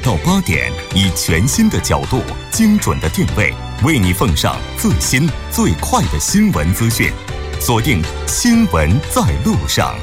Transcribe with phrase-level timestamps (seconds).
[0.00, 3.52] 到八点，以全新的角度、精准的定位，
[3.84, 7.10] 为你奉上最新最快的新闻资讯。
[7.60, 9.94] 锁定《新闻在路上》。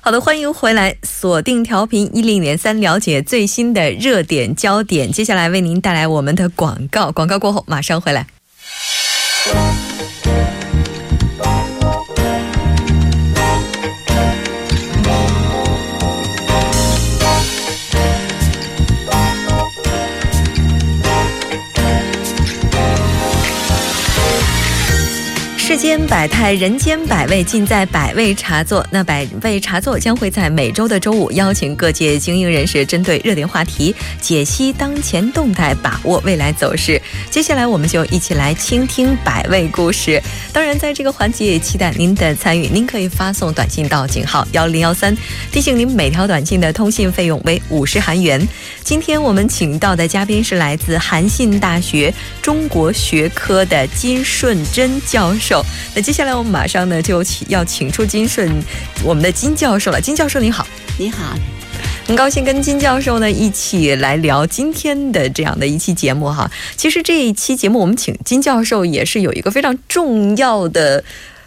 [0.00, 5.12] 好的，欢迎回来，锁定调频一零点三，了解最新的热点焦点。
[5.12, 8.26] 接下来为您带来我们的广告，广告过后马上回来。
[25.84, 28.84] 间百态，人间百味，尽在百味茶座。
[28.90, 36.98] 那百味茶座将会在每周的周五邀请各界精英人士，针对热点话题解析当前动态，把握未来走势。
[37.30, 40.18] 接下来，我们就一起来倾听百味故事。
[40.54, 42.66] 当然，在这个环节也期待您的参与。
[42.68, 45.14] 您可以发送短信到井号幺零幺三，
[45.52, 48.40] 提醒您每条短信的通信费用为五十韩元。
[48.82, 55.62] 今天我们请到的嘉宾是来自韩信大学中国学科的金顺珍教授。
[55.94, 58.50] 那接下来我们马上呢就请要请出金顺，
[59.04, 60.00] 我们的金教授了。
[60.00, 60.66] 金教授您好，
[60.98, 61.36] 你好，
[62.06, 66.50] 很高兴跟金教授呢一起来聊今天的这样的一期节目哈。
[66.76, 71.02] 其实这一期节目我们请金教授也是有一个非常重要的、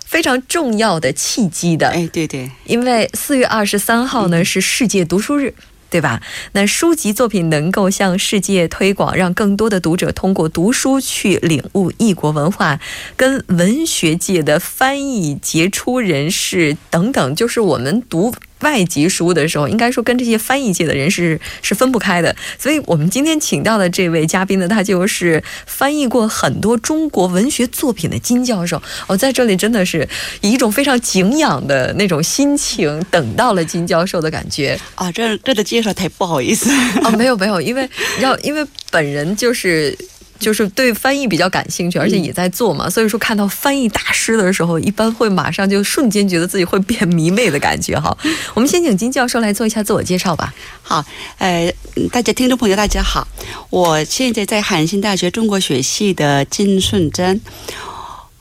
[0.06, 1.90] 非常重要的契机的。
[1.90, 5.54] 哎，对对，因为四月二十三号呢是世界读书日。
[5.90, 6.22] 对吧？
[6.52, 12.80] 那书籍作品能够向世界推广，让更多的读者通过读书去领悟异国文化，
[13.16, 18.34] 跟文学界的翻译杰出人士等等，就是我们读。
[18.62, 22.36] 外籍书的时候，应该说跟这些翻译界的人是是分不开的。
[22.58, 28.82] 所以我们今天请到的这位嘉宾呢，他就是翻译过很多中国文学作品的金教授。
[29.08, 30.08] 我在这里真的是
[30.42, 35.12] 以一种非常敬仰的那种心情等到了金教授的感觉 啊！
[35.12, 36.72] 这这的介绍太不好意思
[37.04, 37.12] 啊！
[37.12, 39.98] 没有没有，因为要因为本人就是。
[40.40, 48.16] 就是对翻译比较感兴趣，而且也在做嘛，所以说看到翻译大师的时候，一般会马上就瞬间觉得自己会变迷妹的感觉哈。
[48.54, 50.54] 我们先请金教授来做一下自我介绍吧。
[50.82, 51.04] 好，
[51.38, 51.74] 呃，
[52.12, 53.28] 大家听众朋友大家好，
[53.70, 57.42] 我现在在韩信大学中国学系的金顺珍。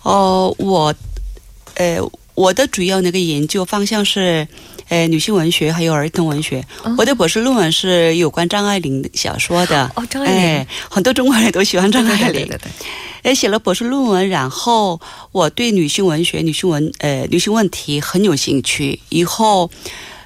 [0.02, 0.94] 哦，我，
[1.74, 1.98] 呃，
[2.34, 4.46] 我的主要那个研究方向是。
[4.88, 6.64] 呃，女性文学还有儿童文学，
[6.96, 9.90] 我的博士论文是有关张爱玲小说的。
[9.96, 12.32] 哦，张爱玲，很多中国人都喜欢张爱玲。
[12.32, 12.70] 对对对。
[13.22, 15.00] 哎，写了博士论文，然后
[15.32, 19.00] 我对女性文学、女性文呃女性问题很有兴趣。
[19.08, 19.70] 以后，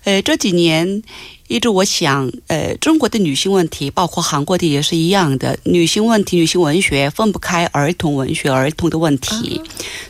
[0.04, 1.03] 呃，这几年。
[1.50, 9.60] 一直我想，呃，中国的女性问题，包括韩国的也是一样的，女性问题、女性文学分不开儿童文学、儿童的问题，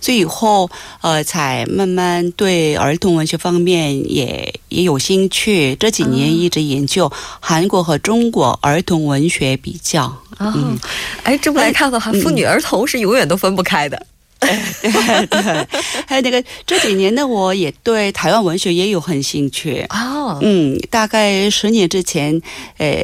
[0.02, 0.70] 所以以后
[1.00, 5.74] 呃，才慢慢对儿童文学方面也也有兴趣。
[5.76, 10.14] 这几年一直研究韩国和中国儿童文学比较。
[10.38, 10.78] 嗯，
[11.22, 14.06] 哎，这么来看的话，妇女儿童是永远都分不开的。
[15.26, 15.66] 对，
[16.06, 20.38] 还有那个这几年呢，我也对台湾文学也有很兴趣哦。
[20.42, 22.40] 嗯，大概十年之前，
[22.78, 23.02] 呃，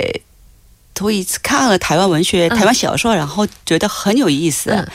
[0.95, 4.89] 头一次看了台湾文学、台湾小说，然后觉得很有意思。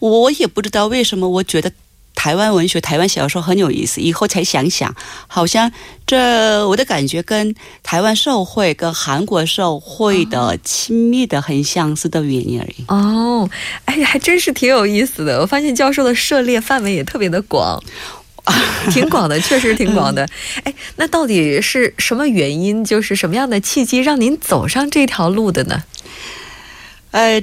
[0.00, 1.70] 我也不知道为什么，我觉得。
[2.18, 4.92] 台湾文学、台湾小说很有意思，以后才想想，
[5.28, 5.70] 好像
[6.04, 12.84] 这我的感觉跟台湾社会、跟韩国社会的亲密的很相似的原因而已。
[12.88, 13.48] 哦，
[13.84, 15.40] 哎，还真是挺有意思的。
[15.40, 17.80] 我发现教授的涉猎范围也特别的广，
[18.90, 20.28] 挺广的，确实挺广的。
[20.64, 25.84] 哎，那到底是什么原因，就是什么样的契机让您走上这条路的呢？
[27.12, 27.40] 呃。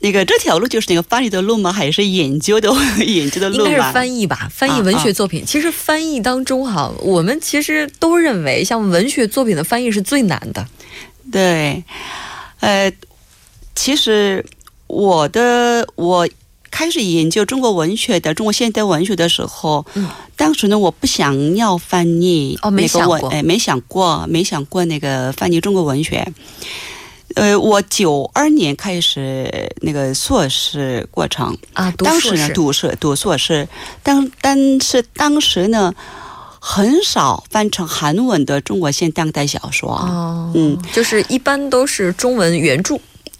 [0.00, 1.72] 那个这条路就是那个翻译的路吗？
[1.72, 2.70] 还是研究的
[3.04, 5.44] 研究的路应该是翻译吧，翻译文学作品。
[5.44, 10.66] 其实翻译当中哈，我们其实都认为，像文学作品的翻译是最难的。
[11.32, 11.82] 对，
[12.60, 12.92] 呃，
[13.74, 14.46] 其实
[14.86, 16.28] 我的我
[16.70, 26.32] 开始研究中国文学的中国现代文学的时候，嗯，当时呢，我不想要翻译哦，没想过，哎，没想过，没想过那个翻译中国文学。
[27.34, 33.68] 呃，我九二年开始那个硕士过程啊，当时呢读硕读硕士，
[34.02, 35.94] 当但是当时呢
[36.60, 42.98] 很少翻成韩文的中国现当代小说，哦，嗯，就是一般都是中文原著。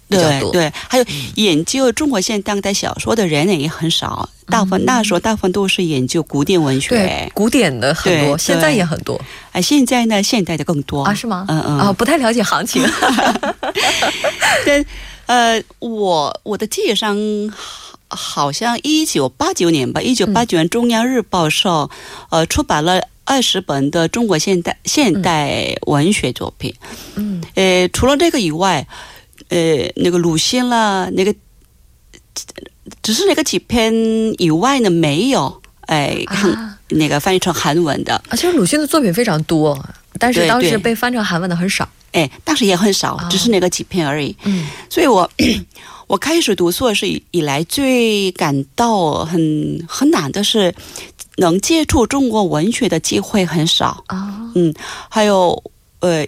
[0.09, 9.21] 对对，还有研究中国现当代小说的人呢也很少，大部分那时候大部分都是研究古典文学，对古典的很多，现在也很多。
[9.53, 11.13] 哎，现在呢，现代的更多啊？
[11.13, 11.45] 是吗？
[11.49, 12.83] 嗯嗯啊，不太了解行情。
[14.65, 14.85] 对，
[15.27, 17.17] 呃，我我的记忆上
[18.09, 21.91] 好像一九八九年吧，一九八九年中央日报社
[22.31, 23.03] 呃出版了。
[23.31, 26.75] 二十本的中国现代现代文学作品。
[27.15, 28.87] 嗯，呃，除了这个以外，
[29.49, 31.35] 呃，那个鲁迅啦，那个
[33.03, 33.93] 只是那个几篇
[34.39, 39.79] 以外呢，没有哎看、啊那个翻译成韩文的，啊，其实鲁迅的作品非常多，
[40.19, 41.87] 但是当时被翻成韩文的很少。
[42.13, 44.35] 哎，当时也很少哦，只是那个几篇而已。
[44.45, 45.31] 嗯所以我
[46.09, 50.75] 我开始读硕士以以来，最感到很很难的是，
[51.37, 54.03] 能接触中国文学的机会很少。
[54.07, 54.73] 啊，嗯，
[55.11, 55.63] 还有
[56.01, 56.27] 呃，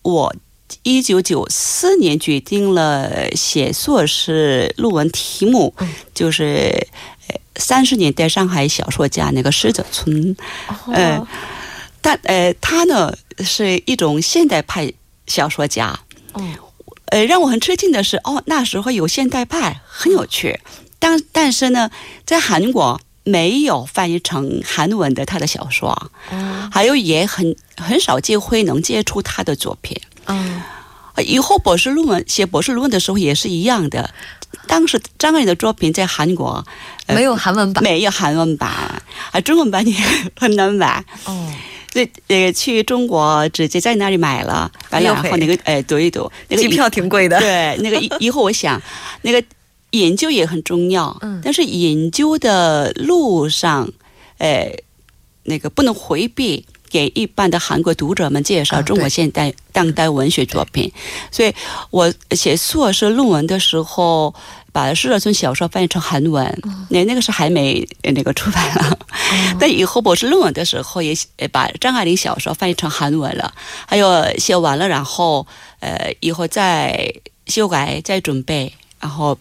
[0.00, 0.34] 我
[0.82, 6.86] 一九九四年决定了写硕士论文题目，嗯就是
[7.28, 10.36] 呃三十年代上海小说家那个施泽村。
[10.92, 11.26] 呃哦
[12.00, 14.92] 但呃，他呢是一种现代派
[15.26, 15.98] 小说家。
[16.34, 16.54] 嗯
[17.06, 20.60] 呃，让我很吃惊的是，哦，那时候有现代派，很有趣。
[21.00, 21.90] 但但是呢，
[22.24, 25.90] 在韩国没有翻译成韩文的他的小说，
[26.30, 30.00] 哦还有也很很少机会能接触他的作品。
[30.28, 30.62] 哦
[31.14, 34.14] 呃以后博士论文写博士论文的时候也是一样的。
[34.66, 36.64] 当时张爱玲的作品在韩国
[37.06, 37.82] 呃没有韩文版。
[37.82, 38.70] 没有韩文版，
[39.32, 39.94] 啊，中文版也
[40.38, 41.04] 很难买。
[41.24, 41.52] 哦
[41.90, 47.40] 所以呃，去中国直接在那里买了，完了后那个哎读一读，那个机票挺贵的。
[47.40, 48.80] 对，那个以 以后我想，
[49.22, 49.42] 那个
[49.92, 53.90] 研究也很重要，嗯但是研究的路上，
[54.36, 54.70] 呃，
[55.44, 56.64] 那个不能回避。
[56.90, 60.92] 给一般的韩国读者们介啊绍中国现代、当代文学作品，
[61.30, 61.54] 所以
[61.90, 64.34] 我写硕士论文的时候，
[64.72, 68.90] 把施乐村小说翻译成韩文，嗯那、那个是还没呃那个出版了。
[68.90, 68.98] 哦。
[69.60, 73.52] 但以后博士论文的时候，也呃把张爱玲小说翻译成韩文了，
[73.86, 75.46] 还有写完了，然后
[75.80, 77.12] 呃以后再
[77.46, 79.38] 修改、再准备，然后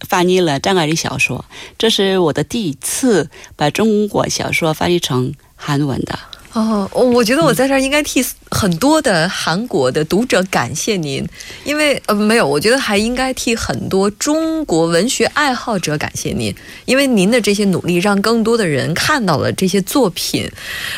[0.00, 1.44] 翻译了张爱玲小说。
[1.78, 5.32] 这是我的第一次把中国小说翻译成
[5.64, 6.18] 韩文的。
[6.54, 11.26] 哦，我觉得我在这儿应该替很多的韩国的读者感谢您，
[11.64, 16.54] 因为呃没有，我觉得还应该替很多中国文学爱好者感谢您，
[16.84, 20.46] 因为您的这些努力让更多的人看到了这些作品，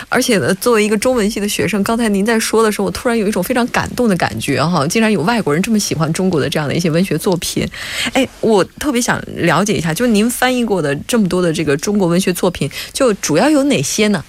[0.08, 7.64] 而且呢，作为一个中文系的学生，刚才您在说的时候，我突然有一种非常感动的感觉哈，竟然有外国人这么喜欢中国的这样的一些文学作品，
[8.12, 14.24] 哎，我特别想了解一下，就是您翻译过的这么多的这个中国文学作品，就主要有哪些呢？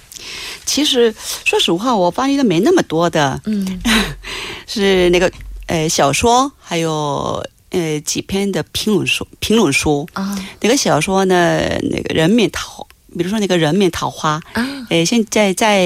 [0.64, 1.14] 其实
[1.44, 3.80] 说实话，我翻译的没那么多的，嗯
[4.66, 5.30] 是那个
[5.66, 9.26] 呃小说，还有呃几篇的评论书。
[9.38, 12.86] 评论书啊那个小说呢，那个人面桃，
[13.16, 15.78] 比如说那个人面桃花，啊呃，现在在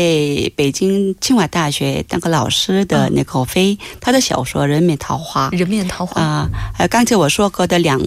[0.57, 6.21] 北京清华大学当个老师的嗯那个飞，他的小说《人面桃花》人面桃花。
[6.21, 7.99] 啊，还有刚才我说过的两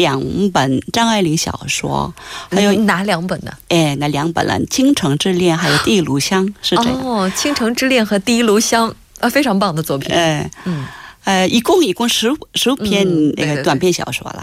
[0.00, 0.20] 两
[0.50, 2.12] 本张爱玲小说，
[2.50, 3.52] 还有嗯哪两本呢？
[3.68, 10.14] 哎那两本了，《倾城之恋》还有《第一炉香》是这个，哦，《倾城之恋》和《第一炉香》啊，非常棒的作品。
[10.14, 10.86] 哎嗯
[11.24, 13.06] 呃，一共一共十五十五篇
[13.36, 14.42] 那个短篇小说了，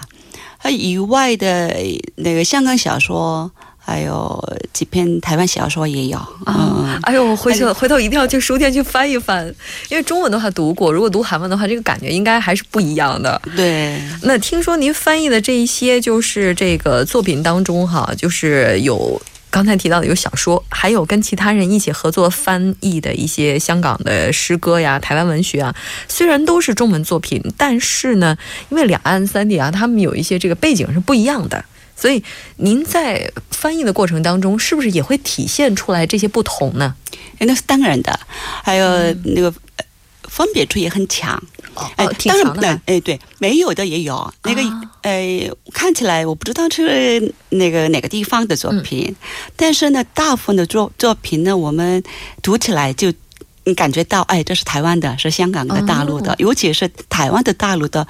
[0.59, 1.75] 还有以外的
[2.17, 3.51] 那个香港小说，
[3.87, 6.99] 还有几篇台湾小说也有，嗯。
[7.03, 9.47] 哎呦，我回去回头一定要去书店去翻一翻，
[9.87, 13.41] 因为中文的话读过，如果读韩文的话，这个感觉应该还是不一样的。
[13.55, 25.73] 对，那听说您翻译的这一些，就是这个作品当中哈，就是有刚才提到的有小说，还有跟其他人一起合作翻译的一些香港的诗歌呀、台湾文学啊。
[26.09, 28.37] 虽然都是中文作品，但是呢，
[28.69, 31.63] 因为两岸三地啊，他们有一些这个背景是不一样的。
[31.99, 32.23] 所以，
[32.57, 36.95] 您在翻译的过程当中，是不是也会体现出来这些不同呢？
[37.39, 38.19] 哎那是当然的，
[38.63, 39.47] 还有那个。
[39.77, 39.85] 呃
[40.29, 41.41] 分别处也很强，
[41.95, 44.31] 哎哦，挺当然强的啊哎，哎，对，没有的也有。
[44.43, 44.61] 那个，
[45.01, 49.15] 呃，看起来我不知道是那个哪个地方的作品，
[49.55, 52.03] 但是呢，大部分的作作品呢，我们
[52.43, 53.11] 读起来就
[53.63, 56.35] 你感觉到，哎，这是台湾的，是香港的，大陆的，哦。
[56.37, 58.05] 尤其是台湾的、大陆的，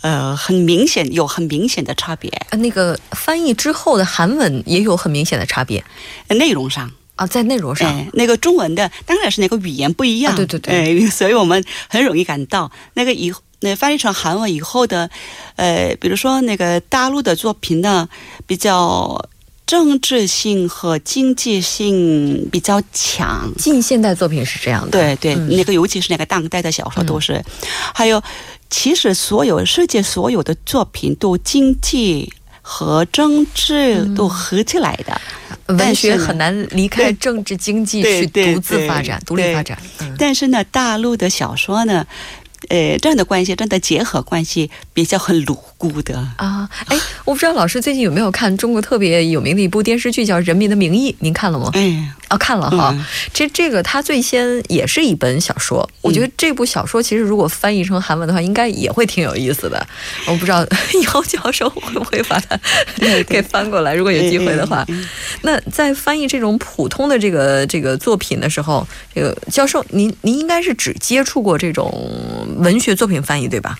[0.00, 5.84] 呃，很明显有很明显的差别，呃那个翻译之后的韩文也有很明显的差别？
[6.28, 6.90] 呃内容上。
[7.16, 7.88] 啊，在内容上。
[7.90, 11.04] 哎，那个中文的当然是那个语言不一样，啊对对对。
[11.04, 12.70] 哎， 所以我们很容易感到。
[12.94, 15.10] 那个以那翻译成韩文以后的，
[15.56, 18.08] 呃，比如说那个大陆的作品呢，
[18.46, 19.28] 比较
[19.66, 23.52] 政治性和经济性比较强。
[23.58, 25.48] 近现代作品是这样的，对对，嗯。
[25.56, 27.44] 那个尤其是那个当代的小说都是，
[27.92, 28.22] 还有
[28.70, 35.20] 其实所有世界所有的作品都经济和政治都合起来的，
[35.74, 39.78] 文学很难离开政治经济去独自发展、独立发展。
[40.00, 42.06] 嗯但是呢，大陆的小说呢，
[42.68, 46.18] 呃，这样的关系，这样的结合关系比较很牢固的。
[46.36, 51.70] 啊，哎，我不知道老师最近有没有看中国特别有名的一部电视剧叫《人民的名义》，您看了吗？
[51.74, 59.86] 哎，哦，看了哈，嗯这这个它最先也是一本小说，我觉得这部小说其实如果翻译成韩文的话，应该也会挺有意思的。
[60.26, 60.66] 我不知道
[61.14, 62.58] 姚教授会不会把它
[63.28, 64.86] 给翻过来，如果有机会的话。
[65.42, 73.78] 那在翻译这种普通的这个这个作品的时候，这个教授您您应该是只接触过这种文学作品翻译对吧？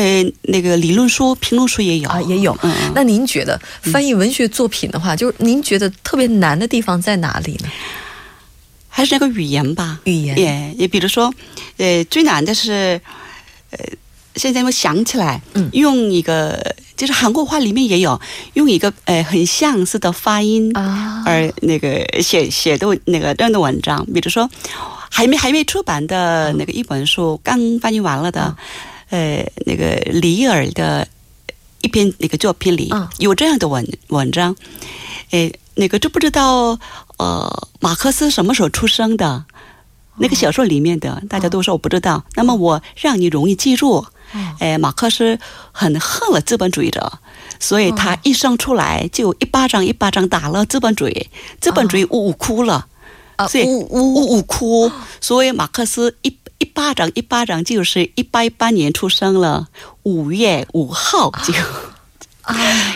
[0.00, 2.08] 呃，那个理论书、评论书也有。
[2.08, 2.56] 啊，也有。
[2.62, 2.92] 嗯嗯。
[2.94, 7.68] 那您觉得翻译文学作品的话，就是您觉得特别难的地方在哪里呢？
[8.88, 10.00] 还是那个语言吧。
[10.04, 10.38] 语言。
[10.38, 11.32] 也也比如说，
[11.76, 12.98] 呃，最难的是，
[13.72, 13.78] 呃，
[14.36, 15.68] 现在我想起来，嗯。
[15.74, 18.18] 用一个就是韩国话里面也有
[18.54, 21.88] 用一个呃很相似的发音，啊，而那个
[22.22, 24.48] 写写的那个这样的文章，比如说
[25.10, 28.56] 还没还没出版的那个一本书，刚翻译完了的，
[29.10, 31.06] 呃，那个里尔的
[31.82, 33.08] 一篇那个作品里、嗯。
[33.18, 34.56] 有这样的文文章，
[35.30, 36.78] 呃，那个知不知道
[37.18, 39.44] 呃马克思什么时候出生的？
[40.22, 42.24] 那个小说里面的，大家都说我不知道。
[42.34, 44.06] 那么我让你容易记住，哦。
[44.58, 45.38] 呃，马克思
[45.72, 47.10] 很恨了资本主义者，
[47.58, 51.28] 所以他一生出来就一巴掌一巴掌打了资本主义，
[51.60, 52.86] 资本主义呜呜哭了，
[53.36, 54.14] 啊，所以呜呜。
[54.14, 59.66] 呜呜哭，所以马克思一一巴掌一巴掌就是一八一八年出生了，
[60.04, 61.52] 五月五号就
[62.42, 62.54] 啊。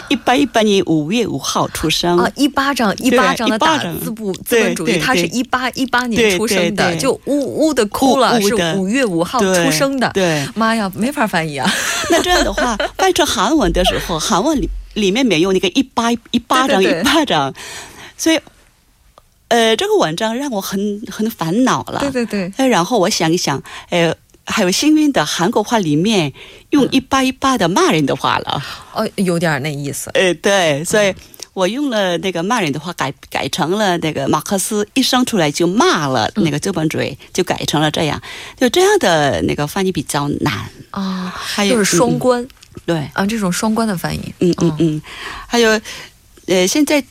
[0.09, 2.19] 一八一八年五月五号出生。
[2.19, 10.11] 啊，一巴掌一巴掌的打资不资本主义，他是一八一八年出生的，就呜呜的哭了，是五月五号出生的。
[10.13, 11.69] 对，妈呀，没法翻译啊！
[12.11, 17.53] 那这样的话，翻译成韩文的时候，韩文里里面没有那个一巴一巴掌一巴掌，
[18.19, 18.39] 所以，
[19.49, 22.01] 呃，这个文章让我很很烦恼了。
[22.01, 24.15] 对对对，呃然后我想一想，呃，
[24.47, 26.33] 还有幸运的韩国话里面
[26.71, 28.63] 用一巴一巴的骂人的话了。
[28.93, 30.11] 哦，有点那意思。
[30.15, 31.15] 呃，对，所以
[31.53, 38.21] 我用了那个骂人的话改改成了那个马克思一生出来就骂了那个资本主义，就改成了这样，
[38.59, 40.69] 就这样的那个翻译比较难。
[40.91, 42.49] 啊，还有就是双嗯关
[42.87, 44.35] 对，啊，这种双关的翻译。
[44.41, 45.03] 嗯嗯嗯，
[45.47, 45.81] 还有
[46.47, 47.03] 呃，现在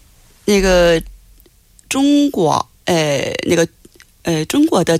[0.45, 1.01] 那个
[1.93, 3.67] 中国呃那个
[4.23, 4.99] 呃中国的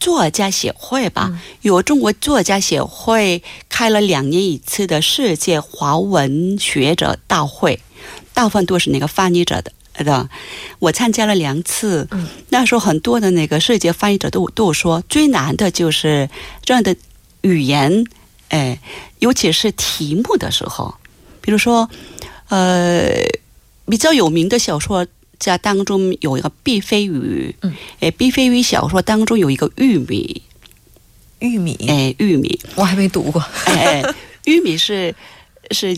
[0.00, 1.38] 作家协会吧，嗯。
[1.62, 7.78] 有中国作家协会开了两年一次的世界华文学者大会，
[8.34, 9.70] 大部分都是那个翻译者的。
[10.04, 10.28] 的，
[10.80, 12.26] 我参加了两次，嗯。
[12.48, 16.28] 那时候很多的那个世界翻译者都都有说，最难的就是
[16.60, 16.96] 这样的
[17.42, 18.04] 语言，
[18.48, 18.80] 哎，
[19.20, 20.96] 尤其是题目的时候，
[21.40, 21.88] 比如说，
[22.48, 23.12] 呃，
[23.86, 25.06] 比较有名的小说
[25.38, 30.42] 家当中有一个毕飞宇，嗯，哎，毕飞宇小说当中有一个玉米，
[31.40, 33.42] 玉米，哎，玉米，我还没读过。
[33.66, 34.02] 哎，
[34.46, 35.14] 玉米是
[35.70, 35.96] 是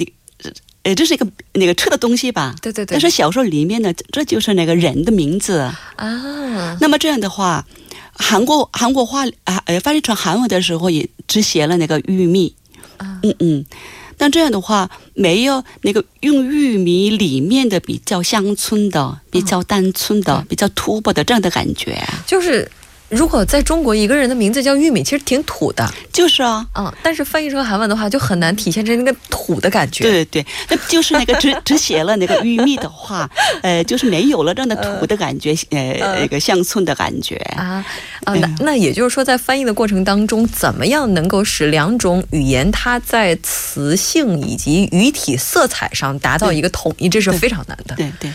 [0.82, 2.54] 呃，这是一个那个吃的东西吧？
[2.62, 5.58] 对对对但是小说里面呢，这这就是那个人的名字。
[5.96, 7.66] 啊，那么这样的话，
[8.12, 12.54] 韩国韩国话啊呃翻译成韩文的时候也只写了那个玉米。
[12.96, 13.66] 啊嗯嗯。
[14.18, 21.96] 但这样的话，没有那个用玉米里面的比较乡村的、比较单纯的、比较突破的这样的感觉。
[22.26, 22.70] 就是
[23.08, 30.04] 如果在中国一个人的名字叫玉米，其实挺土的，就是啊，嗯，但是翻译成韩文的话，就很难体现出那个土的感觉。
[30.04, 33.28] 对对对，那就是那个只 只写了那个玉米的话，
[33.62, 37.36] 呃，就是没有了这样的土的感觉，呃，那个乡村的感觉。
[37.56, 37.84] 啊
[38.24, 47.94] 啊，那那也就是说，在翻译的过程当中，怎么样能够使两种语言它在词性以及语体色彩上达到一个统一，这是非常难的。
[47.96, 48.30] 对对，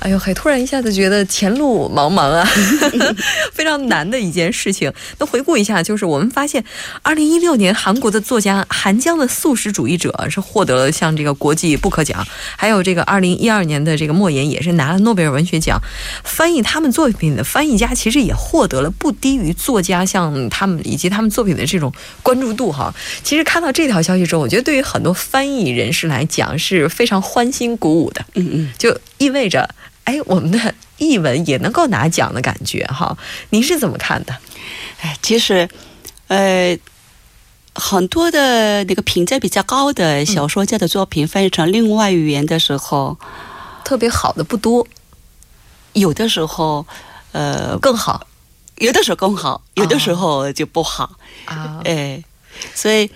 [0.00, 2.42] 哎呦嘿，突然一下子觉得前路茫茫啊，
[3.52, 4.90] 非常难的一件事情。
[5.18, 6.64] 那回顾一下，就是我们发现，
[7.02, 12.26] 二零一六年韩国的作家韩江的素食主义者是获得了像这个国际布克奖，
[12.56, 15.78] 还有这个二零一二年的这个莫言也是拿了诺贝尔文学奖。
[16.24, 21.92] 翻译他们作品的翻译家其实也获得了不低于作家像他们以及他们作品的这种
[22.22, 22.94] 关注度哈。
[23.22, 28.24] 其实看到这条消息之后，我觉得对于很多翻译人士来讲是非常欢欣鼓舞的。
[28.34, 28.70] 嗯嗯。
[28.78, 29.68] 就意味着，
[30.10, 33.16] 哎，我们的译文也能够拿奖的感觉哈。
[33.50, 34.36] 您是怎么看的？
[35.00, 35.68] 哎，其实，
[36.26, 36.76] 呃，
[37.76, 43.16] 很多的那个评价比较高的小说家的作品翻译成另外语言的时候，
[43.84, 44.84] 特别好的不多，
[45.92, 46.84] 有的时候，
[47.30, 48.26] 呃，更好
[48.78, 51.16] 有的时候更好，有的时候就不好。
[51.44, 51.80] 啊。
[51.84, 52.24] 哎，
[52.74, 53.08] 所以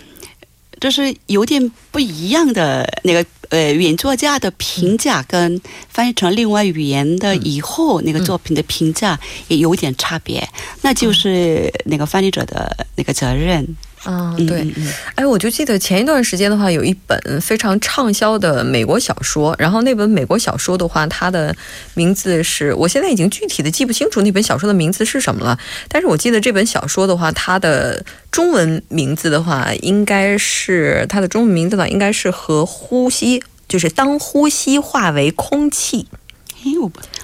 [0.79, 10.49] 这是有点不一样的那个对原作家的评价，跟翻译成另外语言的以后那个作品的评价也有点差别，
[10.83, 13.65] 那就是那个翻译者的那个责任。
[14.05, 14.73] 啊，嗯对，
[15.15, 21.55] 哎，我就记得前一段时间的话，有一本非常畅销的美国小说，然后那本美国小说的话，它的
[21.95, 25.59] 名字是我现在已经具体的记不清楚那本小说的名字是什么了，
[25.89, 36.09] 但是我记得这本小说的话，它的中文名字的话，应该是它的中文名字呢，应该是和呼吸，就是当呼吸化为空气，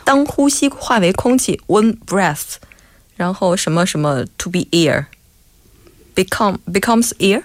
[0.04, 2.54] 当呼吸化为空气，when breath，
[3.16, 4.60] 然后什么什么 to be
[6.24, 7.42] air，become becomes air。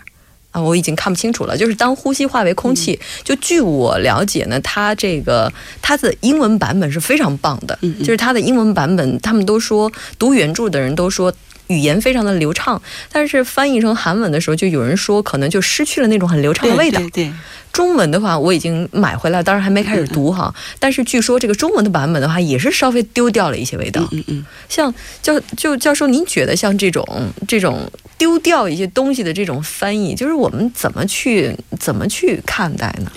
[0.51, 1.57] 啊，我已经看不清楚了。
[1.57, 5.51] 就是当呼吸化为空气，就据我了解呢，它这个
[5.81, 11.33] 它的英文版本是非常棒的，嗯嗯就是它的英文版本，他们都说读原著的人都说
[11.67, 12.81] 语言非常的流畅，
[13.11, 16.99] 但是翻译成韩文的时候，就有人说可能就失去了那种很流畅的味道。
[16.99, 17.33] 对对对
[17.71, 20.53] 中文的话，我已经买回来，当然还没开始读哈。
[20.79, 24.01] 但是据说这个中文的版本的话，也是稍微丢掉了一些味道。
[24.11, 27.05] 嗯嗯，像教就教授，您觉得像这种
[27.47, 33.11] 这种丢掉一些东西的这种翻译，就是我们怎么去怎么去看待呢？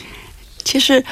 [0.65, 1.05] 其实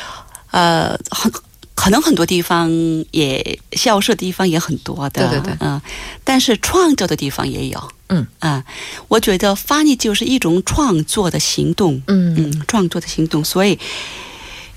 [0.51, 1.31] 呃很。
[1.77, 2.69] 可能很多地方
[3.13, 5.57] 也消失的地方也很多的，对对对。
[5.61, 5.81] 嗯、
[6.25, 8.27] 但是创造的地方也有，嗯。
[8.41, 8.65] 啊、
[9.09, 12.35] 我觉得翻译就是一种创作的行动，嗯。
[12.37, 13.79] 嗯，创作的行动，所以，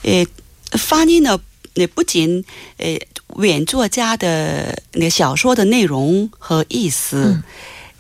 [0.03, 0.27] 呃，
[0.73, 1.39] 翻译呢，
[1.75, 2.43] 那，不仅
[2.77, 2.99] 呃
[3.37, 7.41] 原作家的那个小说的内容和意思，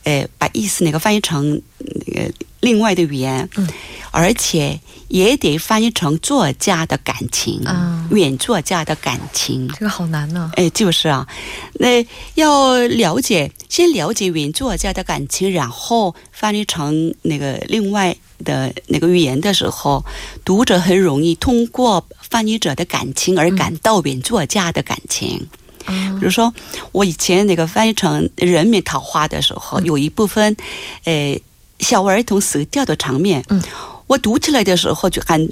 [0.03, 3.67] 呃，把意思那个翻译成那个另外的语言，嗯
[4.11, 8.07] 而且也得翻译成作家的感情，啊。
[8.11, 9.67] 原作家的感情。
[9.69, 11.27] 这个好难呢、哎，就是啊，
[11.73, 20.03] 那要了解，先了解原作家的感情，然后翻译成那个另外的那个语言的时候，
[20.43, 25.47] 读者很容易通过翻译者的感情而感到原作家的感情。
[25.85, 26.53] 啊比如说，
[26.91, 30.55] 我以前那个翻译成《人民桃花》的时候，有一部分，
[31.03, 31.39] 呃，
[31.79, 33.61] 小儿童死掉的场面，嗯
[34.09, 35.47] 我读起来的时候就很，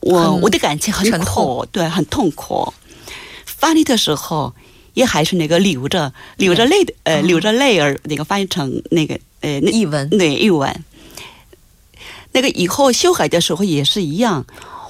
[0.00, 2.70] 我我的感情很沉苦，对，很痛苦。
[3.46, 4.54] 翻译的时候
[4.92, 10.84] 也还是那个流着流着泪的，呃，哦流着泪儿那个翻译成那个呃那译文对译文。
[12.32, 14.44] 那个以后修改的时候也是一样，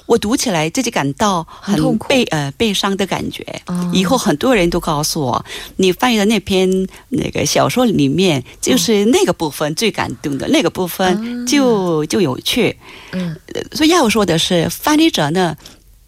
[0.07, 2.09] 我读起来自己感到很痛苦。
[2.09, 3.45] 悲呃悲伤的感觉。
[3.67, 5.45] 哦以后很多人都告诉我，
[5.77, 6.69] 你翻译的那篇
[7.11, 12.77] 那个小说里面，就是那个部分最感动的，那个部分就就有趣。
[13.13, 13.37] 嗯。
[13.73, 15.57] 所以要说的是，翻译者呢，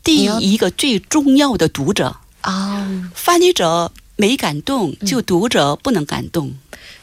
[0.02, 6.52] 第一个最重要的读者，啊，翻译者没感动，就读者不能感动，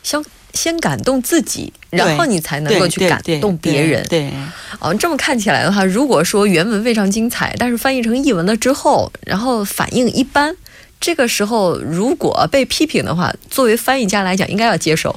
[0.03, 0.23] 先
[0.53, 4.05] 先感动自己，然后你才能够去感动别人。
[4.07, 4.33] 对，对
[4.79, 10.55] 哦，这么看起来的话，如果说原文非常精彩，但是翻译成译文了之后，然后反应一般，
[10.99, 15.13] 这个时候如果被批评的话，作为翻译家来讲，应该要接受。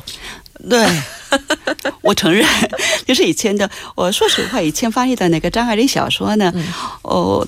[0.68, 0.86] 对，
[2.00, 2.46] 我承认，
[3.06, 6.64] 就是以前的，我说实话，以前翻译的那个张爱玲小说呢，嗯
[7.02, 7.46] 哦。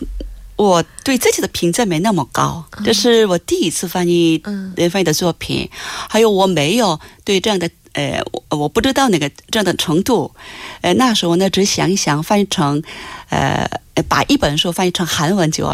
[0.58, 4.74] 我对自己的评价没那么高，这是我第一次翻译嗯。
[4.76, 5.70] 呃翻译的作品，
[6.10, 10.34] 还有我没有对这样的呃，我我不知道那个这样的程度，
[10.82, 12.82] 呃，那时候呢只想一想翻译成，
[13.30, 13.68] 呃，
[14.08, 15.64] 把一本书翻译成韩文就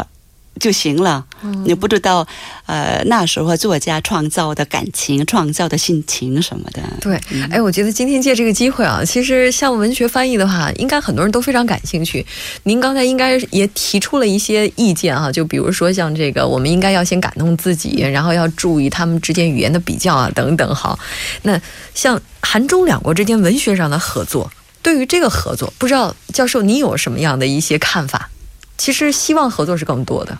[0.59, 1.25] 就行了。
[1.43, 2.25] 嗯你不知道，
[2.65, 6.81] 呃，那时候作家创造的感情、创造的心情什么的。
[7.01, 12.25] 对，哎，我觉得今天借这个机会啊，其实像文学翻译的话，应该很多人都非常感兴趣。
[12.63, 20.75] 您刚才应该也提出了一些意见哈、就比如说像这个，我们应该要先感动自己，然后要注意他们之间语言的比较啊，等等。
[20.75, 20.97] 好，
[21.43, 21.59] 那
[21.93, 28.29] 像韩中两国之间文学上的合作，对于这个合作，不知道教授你有什么样的一些看法？
[28.77, 30.37] 其实希望合作是更多的。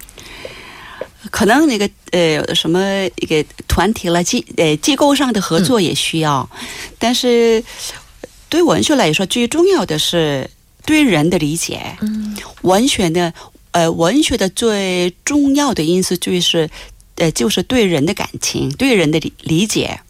[1.32, 2.80] 可能那个呃什么
[3.16, 6.48] 一个团体了机呃机构上的合作也需要，
[7.00, 7.64] 但是
[8.48, 10.50] 对文学来说，最重要的是
[10.86, 11.98] 对人的理解。
[12.02, 13.34] 嗯文学呢，
[13.72, 16.70] 呃，文学的最重要的因素就是
[17.16, 20.02] 呃就是对人的感情，对人的理理解。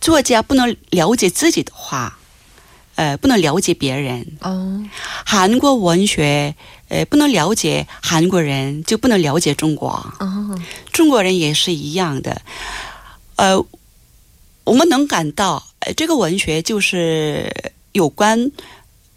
[0.00, 2.18] 作家不能了解自己的话，
[2.94, 4.38] 呃，不能了解别人。
[4.40, 4.82] 哦，
[5.24, 6.54] 韩国文学，
[6.88, 9.88] 呃，不能了解韩国人，就不能了解中国。
[10.20, 10.58] 哦，
[10.92, 12.42] 中国人也是一样的，
[13.36, 13.58] 呃，
[14.64, 17.52] 我们能感到，呃，这个文学就是
[17.92, 18.50] 有关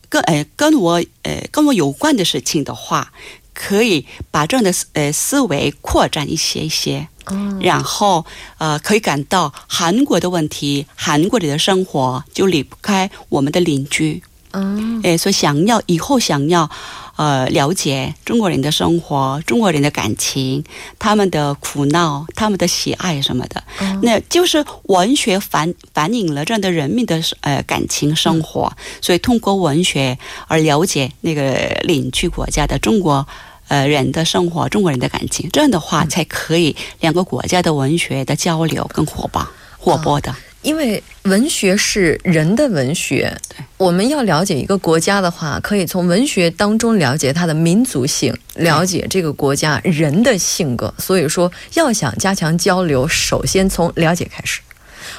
[0.09, 3.13] 跟呃跟我呃跟我有关的事情的话，
[3.53, 8.25] 可以把这样的思呃思维扩展一些一些，哦，然后
[8.57, 14.23] 呃可以感到韩国的问题，韩国里的生活就离不开我们的邻居。
[14.51, 16.69] 嗯，哎，所以想要以后想要
[17.15, 20.63] 呃了解中国人的生活、中国人的感情、
[20.97, 33.27] 他们的苦恼、他们的喜爱什么的，嗯那就是文学反反映了这样的人民的呃感情生活，所以通过文学而了解那个邻居国家的中国。
[33.69, 40.35] 呃，人的生活，中国人的感情，这样的话才可以两个国家的文学的交流更火爆、活泼的。
[40.61, 50.93] 因为文学是人的文学，对，我们要了解一个国家的话，可以从文学当中了解它的民族性，了解这个国家人的性格。
[50.97, 54.59] 所以说，要想加强交流，首先从了解开始。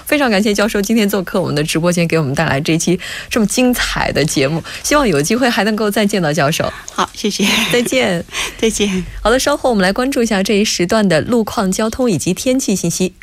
[0.05, 3.01] 非常感谢教授今天做客我们的直播间，给我们带来这期
[3.31, 4.63] 这么精彩的节目。
[4.83, 6.71] 希望有机会还能够再见到教授。
[6.93, 8.25] 好，谢谢，再见。
[8.61, 9.05] 再见。
[9.23, 13.15] 好的，稍后我们来关注一下这一时段的路况、交通以及天气信息。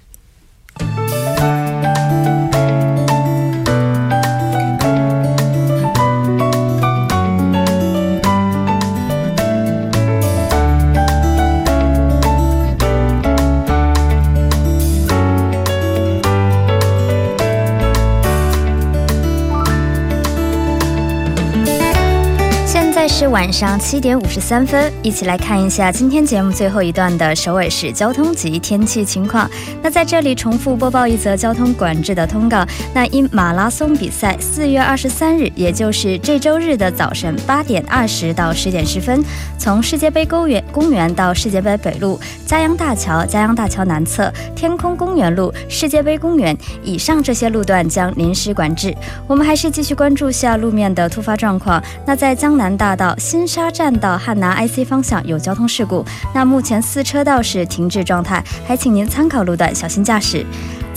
[23.07, 29.49] 是晚上七点五十三分，一起来看一下今天节目最后一段的首尔市交通及天气情况。
[29.81, 32.65] 那在这里重复播报一则交通管制的通告。
[32.93, 39.23] 那因马拉松比赛，四月二十三日，也就是这周日的早晨八点二十到十点十分，
[39.57, 48.93] 从世界杯公园公园到世界杯北路、嘉阳大桥、嘉阳大桥南侧、天空公园路、世界杯公园以上这些路段将临时管制。
[49.27, 51.81] 我们还是继续关注下路面的突发状况。
[52.05, 60.43] 那在江南大到新沙站到汉南 IC 方向有交通事故，那目前四车道是停滞状态，还请您参考路段小心驾驶。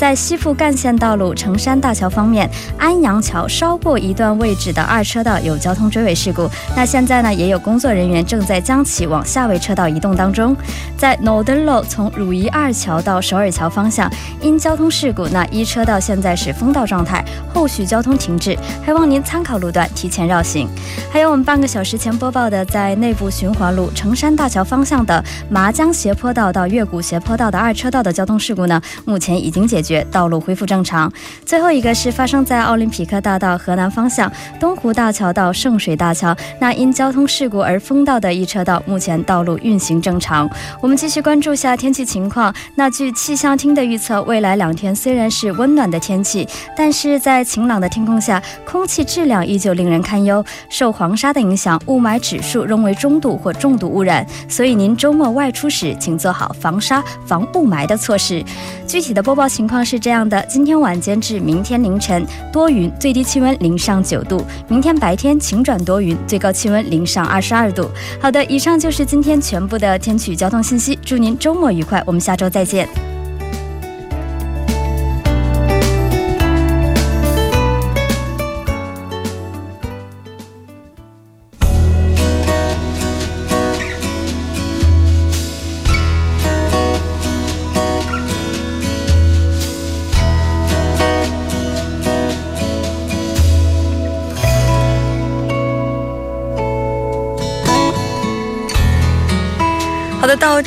[0.01, 6.49] 在西附干线道路成山大桥方面，安阳桥稍过一段位置的二车道有交通追尾事故。
[6.75, 10.57] 那现在呢，也有工作人员正在将其往下位车道移动当中。
[10.97, 14.11] 在 Northern Road 从汝矣二桥到首尔桥方向，
[14.41, 20.67] 因交通事故，那一车道现在是封道状态，后续交通停滞，还望您参考路段提前绕行。
[21.13, 31.13] 还有我们半个小时前播报的，在内部循环路成山大桥方向的麻江斜坡道到月谷斜坡道的二车道的交通事故呢，目前已经解决，道路恢复正常。
[31.45, 40.49] 最后一个是发生在奥林匹克大道河南方向东湖大桥到圣水大桥，那因交通事故而封道的一车道，目前道路运行正常。
[40.81, 42.55] 我们继续关注下天气情况。
[42.75, 50.45] 那据气象厅的预测，未来两天虽然是温暖的天气，但是在晴朗的天空下，空气质量依旧令人堪忧。
[50.69, 58.45] 受黄沙的影响，雾霾指数仍为中度或重度污染，所以您周末外出时，请做好防沙、防雾霾的措施。
[58.87, 64.39] 具体的播报情况是这样的：今天晚间至明天凌晨多云，最低气温零上九度；
[64.69, 67.91] 明天白天晴转多云，最高气温零上二十二度。
[68.21, 70.99] 好的，以上就是今天全部的天气交通信息。
[71.05, 72.89] 祝您周末愉快，我们下周再见。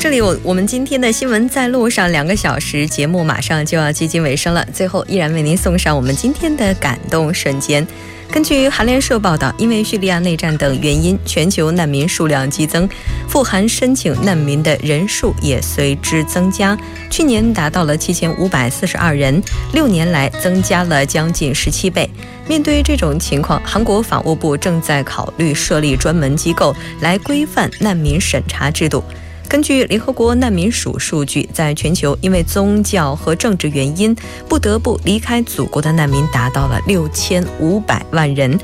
[0.04, 7.86] 这里我我们今天的新闻在路上两个小时节目马上就要接近尾声了，最后依然为您送上我们今天的感动瞬间。
[8.30, 12.86] 根据韩联社报道，因为叙利亚内战等原因，全球难民数量激增，
[13.26, 16.76] 赴韩申请难民的人数也随之增加。
[17.08, 22.06] 去年达到了七千五百四十二人，六年来增加了将近十七倍。
[22.46, 29.02] 面对这种情况，韩国法务部正在考虑设立专门机构来规范难民审查制度。
[29.48, 34.14] 根据联合国难民署数据，在全球因为宗教和政治原因
[34.48, 38.58] 不得不离开祖国的难民达到了六千五百万人。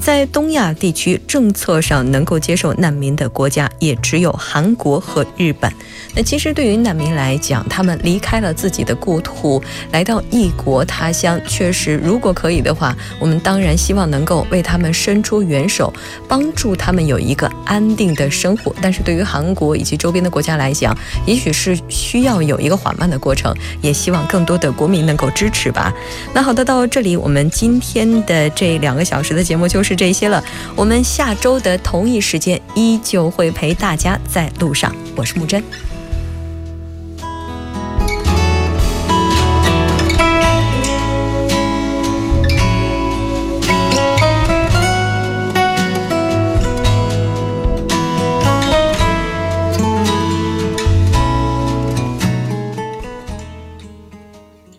[0.00, 5.70] 在东亚地区，政策上能够接受难民的国家也只有韩国和日本。
[6.14, 15.92] 那其实对于难民来讲，他们离开了自己的故土，来到异国他乡，确实如果可以的话，我们当然希望能够为他们伸出援手，
[16.28, 18.74] 帮助他们有一个安定的生活。
[18.80, 25.92] 但是对于韩国以及周边的国家来讲，也许是需要有一个缓慢的过程，也希望更多的国民能够支持吧。
[26.32, 30.42] 那好的，到这里我们今天的这两个小时的节目就是这些了。
[30.74, 35.62] 我们下周的同一时间依旧会陪大家在路上，我是木真。